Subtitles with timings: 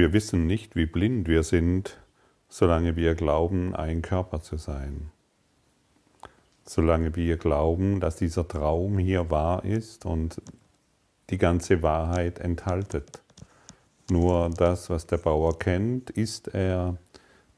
[0.00, 1.98] Wir wissen nicht, wie blind wir sind,
[2.48, 5.10] solange wir glauben, ein Körper zu sein.
[6.64, 10.40] Solange wir glauben, dass dieser Traum hier wahr ist und
[11.28, 13.20] die ganze Wahrheit enthaltet.
[14.08, 16.96] Nur das, was der Bauer kennt, ist er,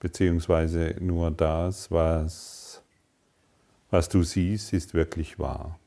[0.00, 2.82] beziehungsweise nur das, was,
[3.88, 5.79] was du siehst, ist wirklich wahr.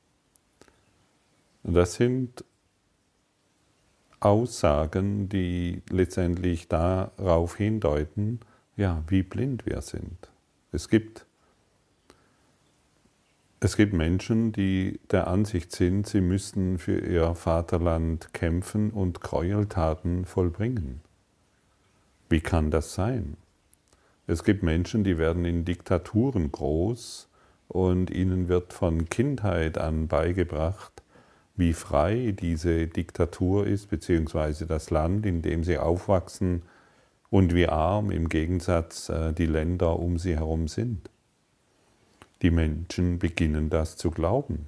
[1.64, 2.46] Das sind
[4.20, 8.40] Aussagen, die letztendlich darauf hindeuten,
[8.78, 10.30] ja, wie blind wir sind.
[10.72, 11.26] Es gibt,
[13.60, 20.26] es gibt Menschen, die der Ansicht sind, sie müssten für ihr Vaterland kämpfen und Gräueltaten
[20.26, 21.02] vollbringen.
[22.30, 23.38] Wie kann das sein?
[24.28, 27.30] Es gibt Menschen, die werden in Diktaturen groß
[27.68, 31.04] und ihnen wird von Kindheit an beigebracht,
[31.58, 36.64] wie frei diese Diktatur ist, beziehungsweise das Land, in dem sie aufwachsen,
[37.30, 41.10] und wie arm im Gegensatz äh, die Länder um sie herum sind.
[42.42, 44.68] Die Menschen beginnen das zu glauben.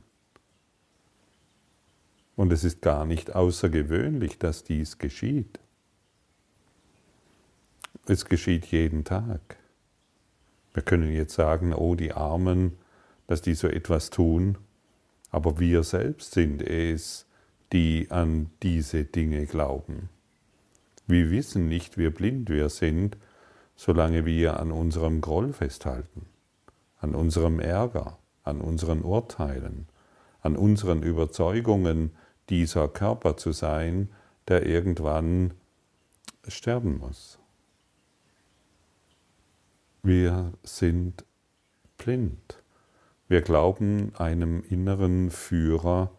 [2.36, 5.59] Und es ist gar nicht außergewöhnlich, dass dies geschieht.
[8.06, 9.58] Es geschieht jeden Tag.
[10.73, 12.78] Wir können jetzt sagen, oh die Armen,
[13.28, 14.58] dass die so etwas tun,
[15.38, 17.28] aber wir selbst sind es,
[17.72, 20.10] die an diese Dinge glauben.
[21.06, 23.18] Wir wissen nicht, wie blind wir sind,
[23.76, 26.26] solange wir an unserem Groll festhalten,
[26.98, 29.86] an unserem Ärger, an unseren Urteilen,
[30.42, 32.14] an unseren Überzeugungen,
[32.50, 34.10] dieser Körper zu sein,
[34.48, 35.54] der irgendwann
[36.48, 37.38] sterben muss.
[40.02, 41.26] Wir sind
[42.00, 42.56] blind.
[43.28, 46.11] Wir glauben einem inneren Führer,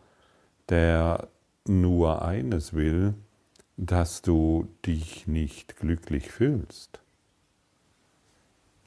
[0.68, 1.28] der
[1.66, 3.14] nur eines will,
[3.76, 7.00] dass du dich nicht glücklich fühlst,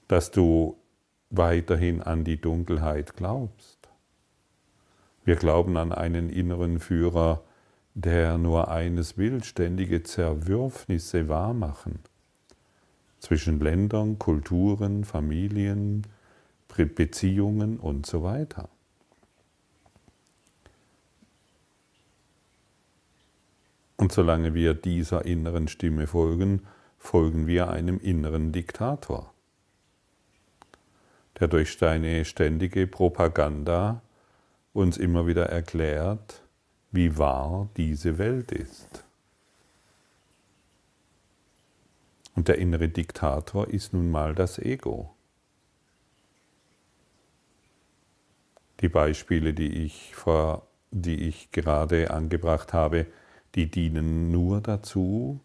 [0.08, 0.78] dass du
[1.30, 3.80] weiterhin an die Dunkelheit glaubst.
[5.23, 7.44] Wir glauben an einen inneren Führer,
[7.94, 12.00] der nur eines will, ständige Zerwürfnisse wahrmachen
[13.22, 16.07] zwischen Ländern, Kulturen, Familien,
[16.78, 18.70] Beziehungen und so weiter.
[23.98, 26.66] Und solange wir dieser inneren Stimme folgen,
[26.98, 29.32] folgen wir einem inneren Diktator,
[31.40, 34.02] der durch seine ständige Propaganda
[34.74, 36.42] uns immer wieder erklärt,
[36.92, 39.03] wie wahr diese Welt ist.
[42.36, 45.14] Und der innere Diktator ist nun mal das Ego.
[48.81, 53.06] Die Beispiele, die ich, vor, die ich gerade angebracht habe,
[53.56, 55.40] die dienen nur dazu,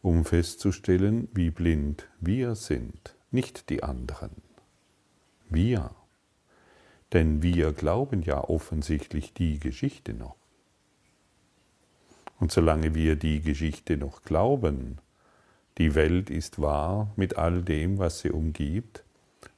[0.00, 4.30] um festzustellen, wie blind wir sind, nicht die anderen.
[5.50, 5.90] Wir.
[7.12, 10.36] Denn wir glauben ja offensichtlich die Geschichte noch.
[12.38, 14.98] Und solange wir die Geschichte noch glauben,
[15.78, 19.04] die Welt ist wahr mit all dem, was sie umgibt,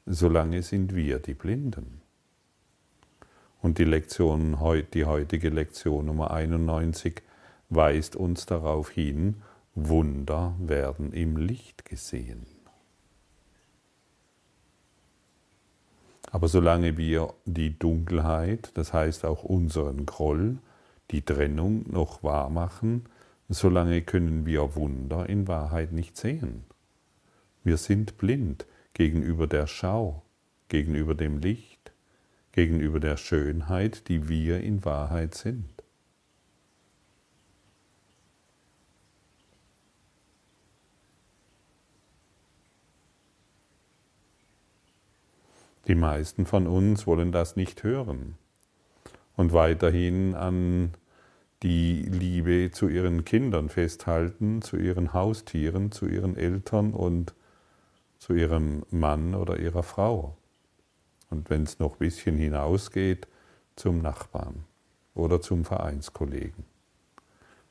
[0.07, 2.00] solange sind wir die Blinden.
[3.62, 4.56] Und die Lektion,
[4.94, 7.22] die heutige Lektion Nummer 91
[7.69, 9.43] weist uns darauf hin,
[9.75, 12.47] Wunder werden im Licht gesehen.
[16.31, 20.59] Aber solange wir die Dunkelheit, das heißt auch unseren Groll,
[21.10, 23.04] die Trennung noch wahr machen,
[23.48, 26.65] solange können wir Wunder in Wahrheit nicht sehen.
[27.65, 30.22] Wir sind blind gegenüber der Schau,
[30.69, 31.80] gegenüber dem Licht
[32.53, 35.84] gegenüber der Schönheit, die wir in Wahrheit sind.
[45.87, 48.37] Die meisten von uns wollen das nicht hören
[49.37, 50.93] und weiterhin an
[51.62, 57.34] die Liebe zu ihren Kindern festhalten, zu ihren Haustieren, zu ihren Eltern und
[58.19, 60.36] zu ihrem Mann oder ihrer Frau
[61.30, 63.27] und wenn es noch ein bisschen hinausgeht,
[63.77, 64.65] zum Nachbarn
[65.15, 66.65] oder zum Vereinskollegen.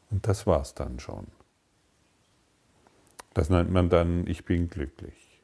[0.09, 1.27] Und das war's dann schon.
[3.33, 5.43] Das nennt man dann, ich bin glücklich.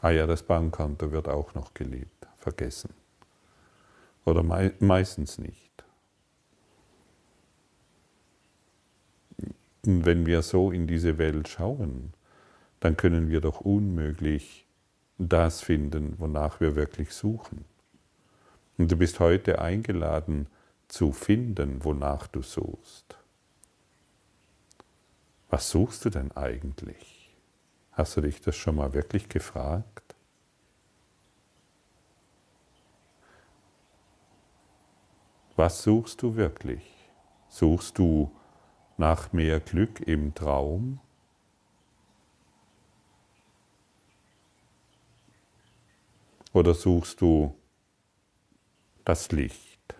[0.00, 2.94] Ah ja, das Bankkonto wird auch noch geliebt, vergessen.
[4.24, 5.84] Oder mei meistens nicht.
[9.84, 12.12] Und wenn wir so in diese Welt schauen,
[12.80, 14.65] dann können wir doch unmöglich
[15.18, 17.64] das finden, wonach wir wirklich suchen.
[18.78, 20.48] Und du bist heute eingeladen
[20.88, 23.18] zu finden, wonach du suchst.
[25.48, 27.34] Was suchst du denn eigentlich?
[27.92, 30.14] Hast du dich das schon mal wirklich gefragt?
[35.56, 36.82] Was suchst du wirklich?
[37.48, 38.30] Suchst du
[38.98, 41.00] nach mehr Glück im Traum?
[46.56, 47.54] Oder suchst du
[49.04, 49.94] das Licht,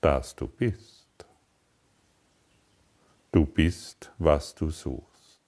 [0.00, 1.26] das du bist?
[3.32, 5.40] Du bist, was du suchst.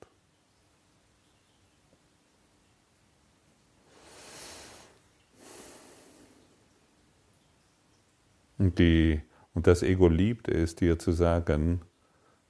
[8.59, 9.23] Und, die,
[9.55, 11.81] und das Ego liebt es, dir zu sagen,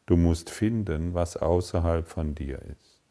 [0.06, 3.02] du musst finden, was außerhalb von dir ist.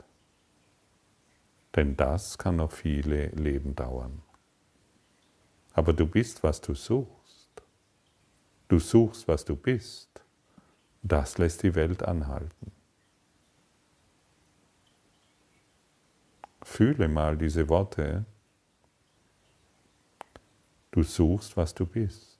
[1.75, 4.23] Denn das kann noch viele Leben dauern.
[5.73, 7.49] Aber du bist, was du suchst.
[8.67, 10.09] Du suchst, was du bist.
[11.01, 12.71] Das lässt die Welt anhalten.
[16.63, 18.25] Fühle mal diese Worte.
[20.91, 22.39] Du suchst, was du bist.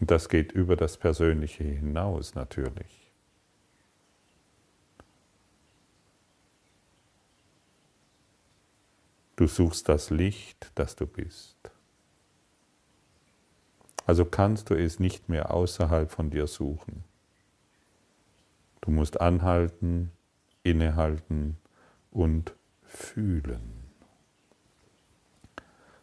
[0.00, 3.03] Und das geht über das Persönliche hinaus natürlich.
[9.36, 11.56] Du suchst das Licht, das du bist.
[14.06, 17.04] Also kannst du es nicht mehr außerhalb von dir suchen.
[18.80, 20.12] Du musst anhalten,
[20.62, 21.56] innehalten
[22.10, 23.84] und fühlen.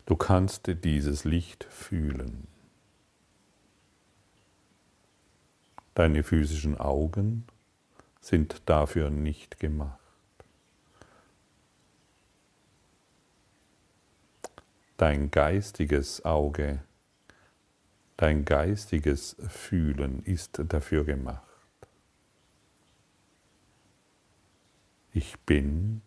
[0.05, 2.47] Du kannst dieses Licht fühlen.
[5.93, 7.45] Deine physischen Augen
[8.19, 10.00] sind dafür nicht gemacht.
[15.01, 16.83] Dein geistiges Auge,
[18.17, 21.41] dein geistiges Fühlen ist dafür gemacht.
[25.11, 26.03] Ich bin,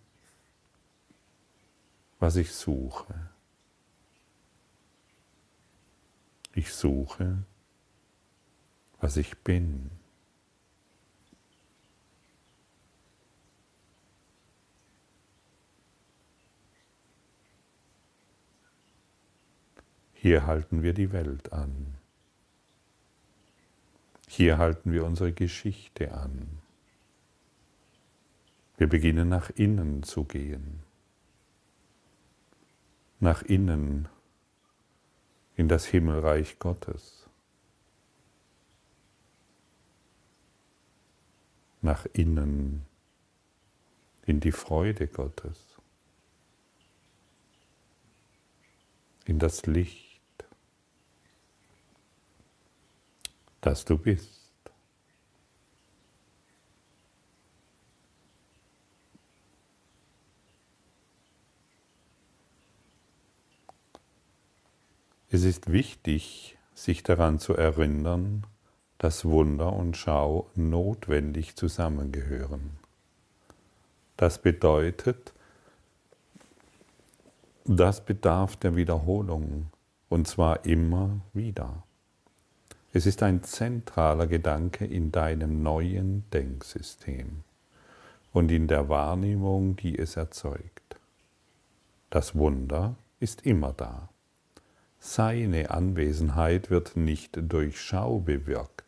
[2.20, 3.30] was ich suche.
[6.52, 7.44] Ich suche
[9.04, 9.90] was ich bin.
[20.24, 21.98] Hier halten wir die Welt an.
[24.26, 26.62] Hier halten wir unsere Geschichte an.
[28.78, 30.82] Wir beginnen nach innen zu gehen.
[33.20, 34.08] Nach innen
[35.56, 37.28] in das Himmelreich Gottes.
[41.82, 42.86] nach innen
[44.24, 45.78] in die Freude Gottes,
[49.26, 50.03] in das Licht,
[53.64, 54.50] das du bist.
[65.30, 68.46] Es ist wichtig, sich daran zu erinnern,
[68.98, 72.78] dass Wunder und Schau notwendig zusammengehören.
[74.16, 75.32] Das bedeutet,
[77.64, 79.70] das bedarf der Wiederholung
[80.10, 81.82] und zwar immer wieder.
[82.94, 87.42] Es ist ein zentraler Gedanke in deinem neuen Denksystem
[88.32, 90.96] und in der Wahrnehmung, die es erzeugt.
[92.08, 94.08] Das Wunder ist immer da.
[94.98, 98.84] Seine Anwesenheit wird nicht durch Schau bewirkt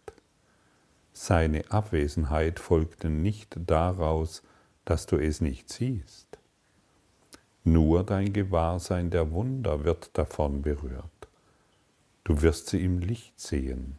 [1.19, 4.42] seine Abwesenheit folgte nicht daraus,
[4.85, 6.26] dass du es nicht siehst.
[7.64, 11.11] Nur dein Gewahrsein der Wunder wird davon berührt.
[12.23, 13.97] Du wirst sie im Licht sehen,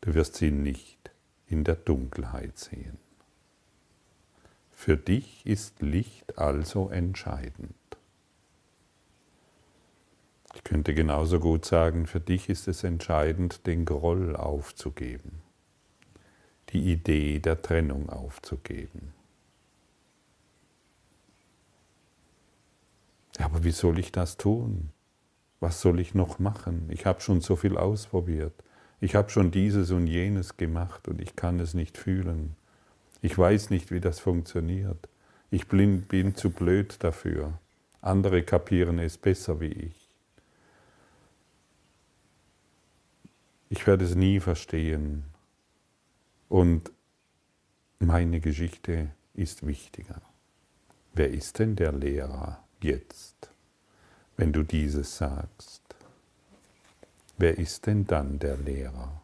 [0.00, 1.10] du wirst sie nicht
[1.46, 2.98] in der Dunkelheit sehen.
[4.70, 7.74] Für dich ist Licht also entscheidend.
[10.54, 15.42] Ich könnte genauso gut sagen, für dich ist es entscheidend, den Groll aufzugeben
[16.70, 19.14] die Idee der Trennung aufzugeben.
[23.38, 24.90] Aber wie soll ich das tun?
[25.60, 26.88] Was soll ich noch machen?
[26.90, 28.52] Ich habe schon so viel ausprobiert.
[29.00, 32.56] Ich habe schon dieses und jenes gemacht und ich kann es nicht fühlen.
[33.22, 35.08] Ich weiß nicht, wie das funktioniert.
[35.50, 37.58] Ich bin, bin zu blöd dafür.
[38.00, 40.08] Andere kapieren es besser wie ich.
[43.70, 45.24] Ich werde es nie verstehen.
[46.48, 46.90] Und
[47.98, 50.22] meine Geschichte ist wichtiger.
[51.14, 53.50] Wer ist denn der Lehrer jetzt,
[54.36, 55.87] wenn du dieses sagst?
[57.38, 59.22] Wer ist denn dann der Lehrer?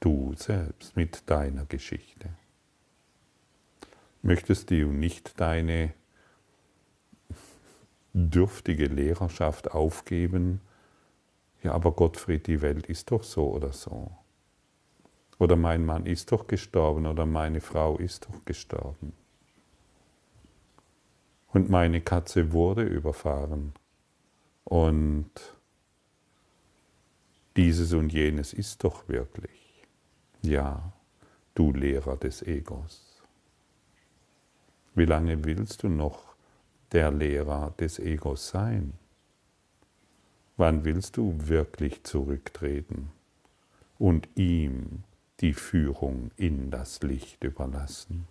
[0.00, 2.28] Du selbst mit deiner Geschichte.
[4.22, 5.92] Möchtest du nicht deine
[8.12, 10.60] dürftige Lehrerschaft aufgeben?
[11.62, 14.12] Ja, aber Gottfried, die Welt ist doch so oder so.
[15.38, 19.12] Oder mein Mann ist doch gestorben oder meine Frau ist doch gestorben.
[21.52, 23.72] Und meine Katze wurde überfahren.
[24.64, 25.30] Und
[27.58, 29.82] dieses und jenes ist doch wirklich.
[30.42, 30.92] Ja,
[31.56, 33.20] du Lehrer des Egos.
[34.94, 36.36] Wie lange willst du noch
[36.92, 38.92] der Lehrer des Egos sein?
[40.56, 43.10] Wann willst du wirklich zurücktreten
[43.98, 45.02] und ihm
[45.40, 48.28] die Führung in das Licht überlassen?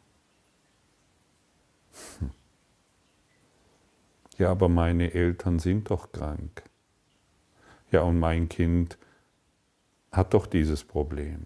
[2.19, 2.31] Hm.
[4.37, 6.63] Ja, aber meine Eltern sind doch krank.
[7.91, 8.97] Ja, und mein Kind
[10.17, 11.45] hat doch dieses Problem.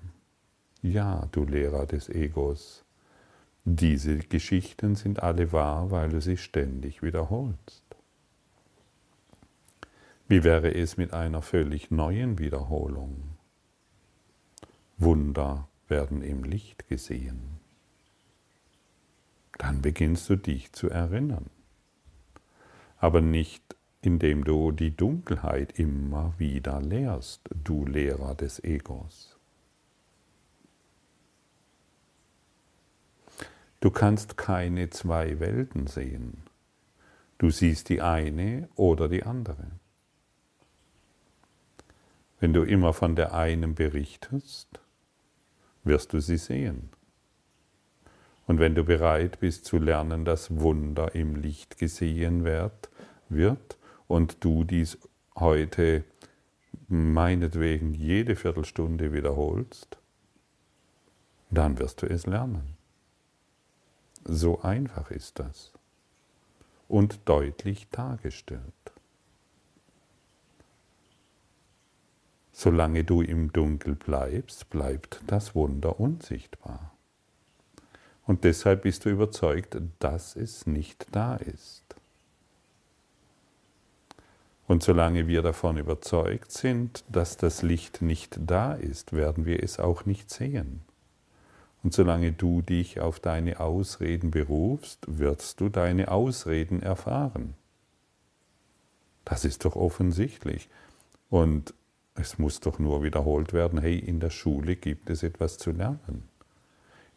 [0.81, 2.83] Ja, du Lehrer des Egos,
[3.65, 7.83] diese Geschichten sind alle wahr, weil du sie ständig wiederholst.
[10.27, 13.37] Wie wäre es mit einer völlig neuen Wiederholung?
[14.97, 17.59] Wunder werden im Licht gesehen.
[19.57, 21.49] Dann beginnst du dich zu erinnern.
[22.97, 29.38] Aber nicht indem du die Dunkelheit immer wieder lehrst, du Lehrer des Egos.
[33.79, 36.43] Du kannst keine zwei Welten sehen.
[37.38, 39.67] Du siehst die eine oder die andere.
[42.39, 44.79] Wenn du immer von der einen berichtest,
[45.84, 46.89] wirst du sie sehen.
[48.48, 52.89] Und wenn du bereit bist zu lernen, dass Wunder im Licht gesehen wird,
[53.29, 53.77] wird
[54.11, 54.97] und du dies
[55.37, 56.03] heute
[56.89, 59.97] meinetwegen jede Viertelstunde wiederholst,
[61.49, 62.75] dann wirst du es lernen.
[64.25, 65.71] So einfach ist das
[66.89, 68.61] und deutlich dargestellt.
[72.51, 76.91] Solange du im Dunkel bleibst, bleibt das Wunder unsichtbar.
[78.25, 81.80] Und deshalb bist du überzeugt, dass es nicht da ist.
[84.71, 89.81] Und solange wir davon überzeugt sind, dass das Licht nicht da ist, werden wir es
[89.81, 90.79] auch nicht sehen.
[91.83, 97.55] Und solange du dich auf deine Ausreden berufst, wirst du deine Ausreden erfahren.
[99.25, 100.69] Das ist doch offensichtlich.
[101.29, 101.73] Und
[102.15, 106.29] es muss doch nur wiederholt werden, hey, in der Schule gibt es etwas zu lernen.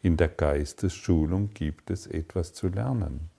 [0.01, 3.29] In der Geistesschulung gibt es etwas zu lernen.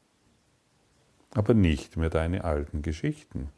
[1.35, 3.51] Aber nicht mehr deine alten Geschichten,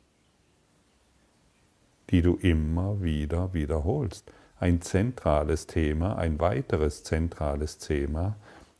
[2.10, 8.36] die du immer wieder wiederholst ein zentrales Thema, ein weiteres zentrales Thema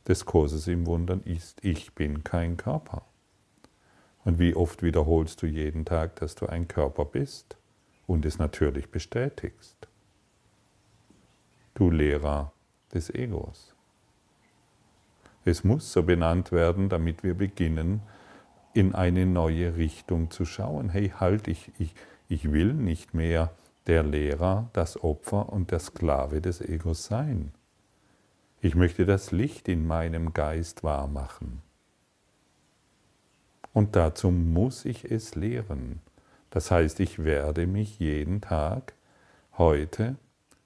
[0.07, 3.03] des Kurses im Wundern ist, ich bin kein Körper.
[4.25, 7.57] Und wie oft wiederholst du jeden Tag, dass du ein Körper bist
[8.07, 9.87] und es natürlich bestätigst?
[11.75, 12.51] Du Lehrer
[12.93, 13.73] des Egos.
[15.45, 18.01] Es muss so benannt werden, damit wir beginnen,
[18.73, 20.89] in eine neue Richtung zu schauen.
[20.89, 21.95] Hey, halt, ich, ich,
[22.29, 23.51] ich will nicht mehr
[23.87, 27.51] der Lehrer, das Opfer und der Sklave des Egos sein.
[28.61, 31.61] Ich möchte das Licht in meinem Geist wahrmachen.
[33.73, 36.01] Und dazu muss ich es lehren.
[36.51, 38.93] Das heißt, ich werde mich jeden Tag,
[39.57, 40.15] heute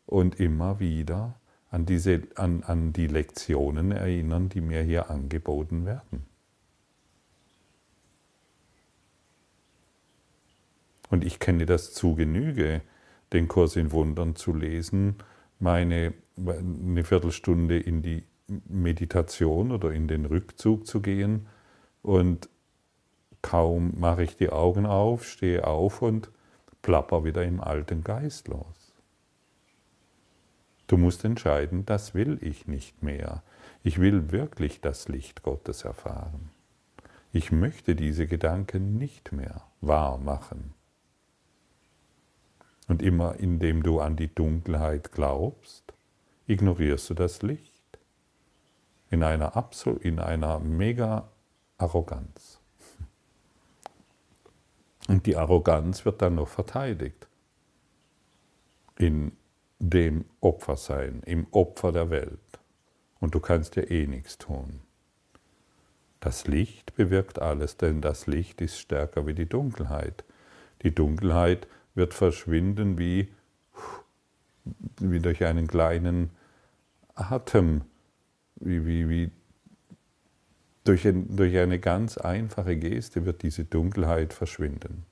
[0.05, 1.36] und immer wieder
[1.72, 6.25] an, diese, an, an die Lektionen erinnern, die mir hier angeboten werden.
[11.13, 12.82] Und ich kenne das zu Genüge,
[13.34, 15.17] den Kurs in Wundern zu lesen,
[15.60, 18.24] meine eine Viertelstunde in die
[18.67, 21.46] Meditation oder in den Rückzug zu gehen
[22.01, 22.50] und
[23.43, 26.32] kaum mache ich die Augen auf, stehe auf und
[26.82, 28.96] plapper wieder im alten Geist los.
[30.88, 33.43] Du musst entscheiden, das will ich nicht mehr.
[33.84, 36.50] Ich will wirklich das Licht Gottes erfahren.
[37.32, 40.74] Ich möchte diese Gedanken nicht mehr wahr machen.
[42.88, 45.94] Und immer indem du an die Dunkelheit glaubst,
[46.48, 47.72] ignorierst du das Licht
[49.10, 51.30] in einer, Absol in einer mega
[51.78, 52.60] Arroganz.
[55.08, 57.28] Und die Arroganz wird dann noch verteidigt
[58.98, 59.34] in
[59.80, 62.40] dem Opfersein, im Opfer der Welt.
[63.20, 64.82] Und du kannst ja eh nichts tun.
[66.20, 70.24] Das Licht bewirkt alles, denn das Licht ist stärker wie die Dunkelheit.
[70.82, 73.30] Die Dunkelheit wird verschwinden wie,
[75.00, 76.32] wie durch einen kleinen
[77.16, 77.82] Atem,
[78.56, 79.32] wie, wie, wie
[80.84, 85.06] durch, ein, durch eine ganz einfache Geste wird diese Dunkelheit verschwinden.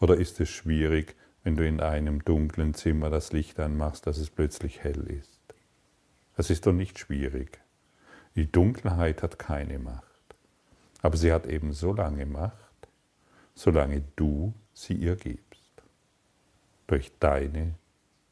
[0.00, 4.30] Oder ist es schwierig, wenn du in einem dunklen Zimmer das Licht anmachst, dass es
[4.30, 5.38] plötzlich hell ist?
[6.36, 7.60] Das ist doch nicht schwierig.
[8.36, 10.04] Die Dunkelheit hat keine Macht.
[11.02, 12.54] Aber sie hat eben so lange Macht,
[13.54, 15.47] solange du sie ihr gibst.
[16.88, 17.74] Durch deine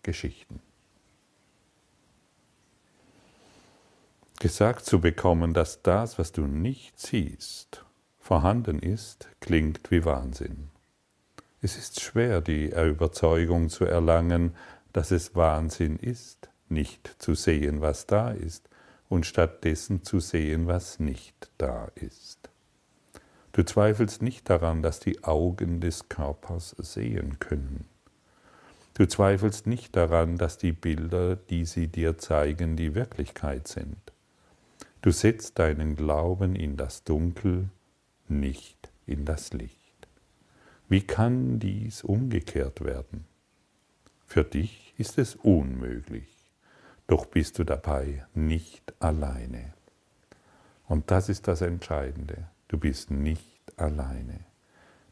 [0.02, 0.60] Geschichten.
[4.40, 7.84] Gesagt zu bekommen, dass das, was du nicht siehst,
[8.18, 10.70] vorhanden ist, klingt wie Wahnsinn.
[11.60, 14.56] Es ist schwer, die Überzeugung zu erlangen,
[14.94, 18.70] dass es Wahnsinn ist, nicht zu sehen, was da ist,
[19.10, 22.48] und stattdessen zu sehen, was nicht da ist.
[23.52, 27.86] Du zweifelst nicht daran, dass die Augen des Körpers sehen können.
[28.96, 33.98] Du zweifelst nicht daran, dass die Bilder, die sie dir zeigen, die Wirklichkeit sind.
[35.02, 37.68] Du setzt deinen Glauben in das Dunkel,
[38.26, 40.08] nicht in das Licht.
[40.88, 43.26] Wie kann dies umgekehrt werden?
[44.24, 46.50] Für dich ist es unmöglich,
[47.06, 49.74] doch bist du dabei nicht alleine.
[50.88, 52.48] Und das ist das Entscheidende.
[52.68, 54.40] Du bist nicht alleine.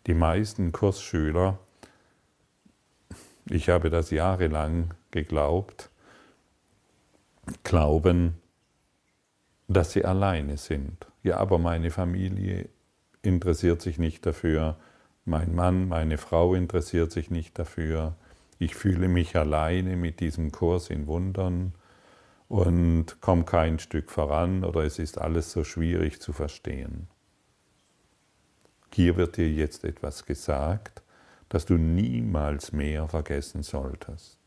[0.07, 1.59] Die meisten Kursschüler,
[3.48, 5.90] ich habe das jahrelang geglaubt,
[7.62, 8.34] glauben,
[9.68, 11.06] dass sie alleine sind.
[11.22, 12.68] Ja, aber meine Familie
[13.22, 14.76] interessiert sich nicht dafür,
[15.24, 18.14] mein Mann, meine Frau interessiert sich nicht dafür,
[18.58, 21.74] ich fühle mich alleine mit diesem Kurs in Wundern.
[22.46, 27.08] Und komme kein Stück voran oder es ist alles so schwierig zu verstehen.
[28.92, 31.02] Hier wird dir jetzt etwas gesagt,
[31.54, 34.40] das du niemals mehr vergessen solltest.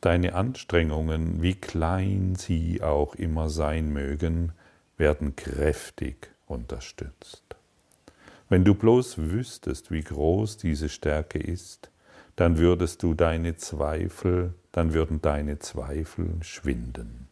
[0.00, 4.50] Deine Anstrengungen, wie klein sie auch immer sein mögen,
[4.96, 7.44] werden kräftig unterstützt.
[8.48, 11.92] Wenn du bloß wüsstest, wie groß diese Stärke ist,
[12.34, 17.28] dann würdest du deine Zweifel, dann würden deine Zweifel schwinden.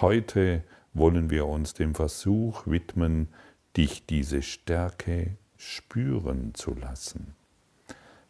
[0.00, 3.28] Heute wollen wir uns dem Versuch widmen,
[3.76, 7.34] dich diese Stärke spüren zu lassen.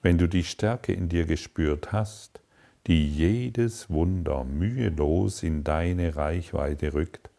[0.02, 2.40] Wenn du die Stärke in dir gespürt hast,
[2.86, 7.30] die jedes Wunder mühelos in deine Reichweite rückt,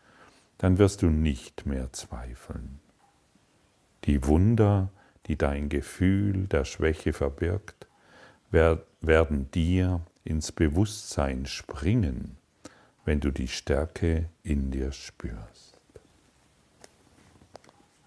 [0.58, 2.80] dann wirst du nicht mehr zweifeln.
[4.06, 4.90] Die Wunder,
[5.28, 7.88] die dein Gefühl der Schwäche verbirgt,
[8.52, 12.38] werden dir ins Bewusstsein springen,
[13.04, 15.75] wenn du die Stärke in dir spürst.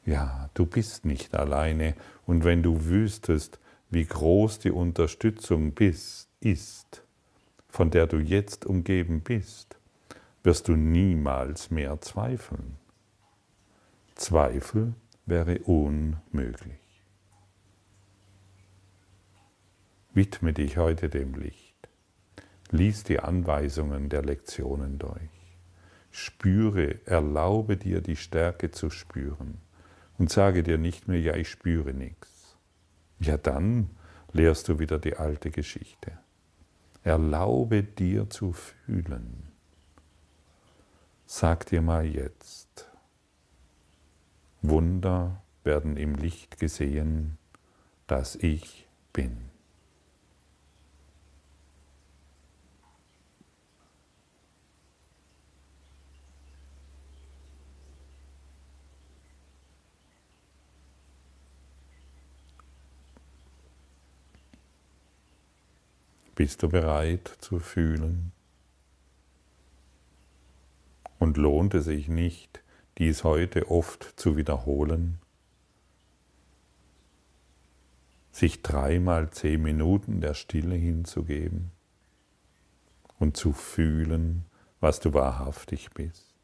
[0.09, 1.95] Ja, du bist nicht alleine
[2.25, 7.05] und wenn du wüsstest, wie groß die Unterstützung bist, ist,
[7.69, 9.77] von der du jetzt umgeben bist,
[10.43, 12.79] wirst du niemals mehr zweifeln.
[14.15, 14.95] Zweifel
[15.27, 17.03] wäre unmöglich.
[20.15, 21.77] Widme dich heute dem Licht.
[22.71, 25.59] Lies die Anweisungen der Lektionen durch.
[26.11, 29.61] Spüre, erlaube dir die Stärke zu spüren
[30.19, 32.57] und sage dir nicht mehr, ja, ich spüre nichts.
[33.21, 33.91] Ja, dann
[34.33, 36.19] lehrst du wieder die alte Geschichte.
[37.03, 39.45] Erlaube dir zu fühlen.
[41.27, 42.91] Sag dir mal jetzt,
[44.63, 47.39] Wunder werden im Licht gesehen,
[48.07, 49.51] das ich bin.
[66.39, 68.31] Bist du bereit zu fühlen?
[71.19, 72.63] Und lohnt es sich nicht,
[72.99, 75.19] dies heute oft zu wiederholen?
[78.31, 81.73] Sich dreimal zehn Minuten der Stille hinzugeben
[83.19, 84.45] und zu fühlen,
[84.79, 86.37] was du wahrhaftig bist.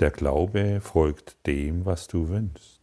[0.00, 2.81] Der Glaube folgt dem, was du wünschst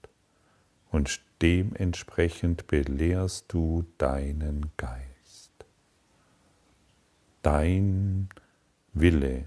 [0.91, 5.52] und dementsprechend belehrst du deinen Geist.
[7.41, 8.30] Dein
[8.93, 9.45] Wille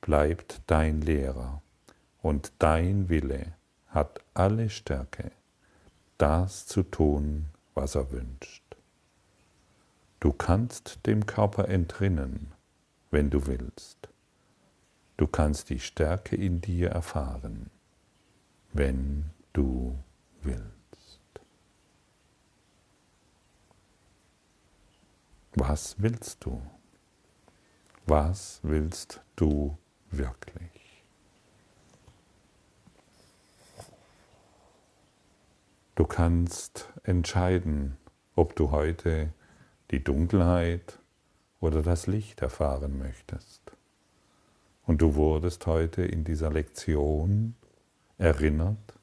[0.00, 1.62] bleibt dein Lehrer
[2.22, 3.54] und dein Wille
[3.88, 5.30] hat alle Stärke,
[6.18, 8.62] das zu tun, was er wünscht.
[10.20, 12.52] Du kannst dem Körper entrinnen,
[13.10, 14.08] wenn du willst.
[15.16, 17.70] Du kannst die Stärke in dir erfahren,
[18.72, 19.98] wenn du
[20.42, 21.20] willst.
[25.74, 26.62] Was willst du?
[28.06, 29.76] Was willst du
[30.08, 31.02] wirklich?
[35.96, 37.96] Du kannst entscheiden,
[38.36, 39.32] ob du heute
[39.90, 41.00] die Dunkelheit
[41.58, 43.72] oder das Licht erfahren möchtest.
[44.86, 47.56] Und du wurdest heute in dieser Lektion
[48.16, 48.94] erinnert,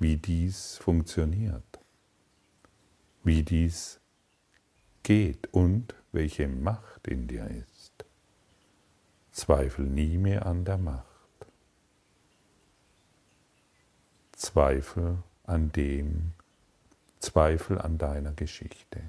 [0.00, 1.78] wie dies funktioniert,
[3.22, 3.99] wie dies
[5.02, 8.04] geht und welche Macht in dir ist.
[9.32, 11.06] Zweifel nie mehr an der Macht.
[14.32, 16.32] Zweifel an dem,
[17.20, 19.02] Zweifel an deiner Geschichte.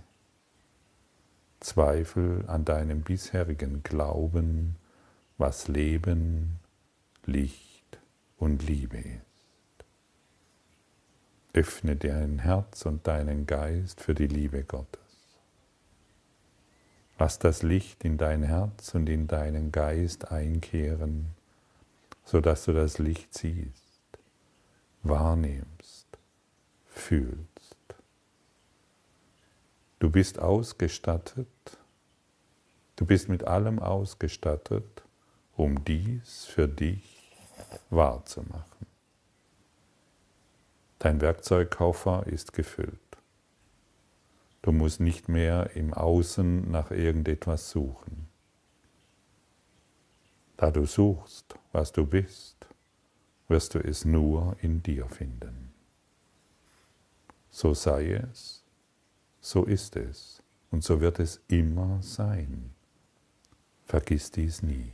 [1.60, 4.76] Zweifel an deinem bisherigen Glauben,
[5.38, 6.60] was Leben,
[7.26, 8.00] Licht
[8.38, 9.22] und Liebe ist.
[11.54, 15.01] Öffne dein Herz und deinen Geist für die Liebe Gottes.
[17.20, 21.28] Lass das Licht in dein Herz und in deinen Geist einkehren,
[22.26, 24.20] sodass du das Licht siehst,
[25.04, 26.08] wahrnimmst,
[26.88, 27.48] fühlst.
[30.00, 31.48] Du bist ausgestattet,
[32.96, 35.04] du bist mit allem ausgestattet,
[35.56, 37.32] um dies für dich
[37.92, 38.88] wahrzumachen.
[40.98, 43.11] Dein Werkzeugkoffer ist gefüllt.
[44.62, 48.28] Du musst nicht mehr im Außen nach irgendetwas suchen.
[50.58, 52.68] Da du suchst, was du bist,
[53.48, 55.74] wirst du es nur in dir finden.
[57.50, 58.64] So sei es,
[59.40, 62.72] so ist es und so wird es immer sein.
[63.86, 64.94] Vergiss dies nie.